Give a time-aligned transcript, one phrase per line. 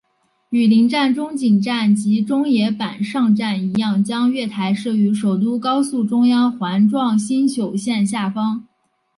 [0.49, 8.65] 与邻站中井站及中野坂上站一样将月台设于首都高速中央环状新宿线下方。